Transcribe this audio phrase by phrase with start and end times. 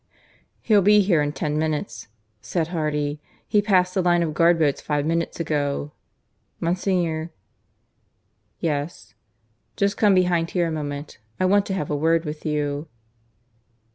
[0.61, 2.07] "He'll be here in ten minutes,"
[2.41, 3.21] said Hardy.
[3.47, 5.91] "He passed the line of guard boats five minutes ago.
[6.59, 7.29] Monsignor"
[8.61, 9.13] "Yes?"
[9.75, 11.19] "Just come behind here a moment.
[11.39, 12.87] I want to have a word with you."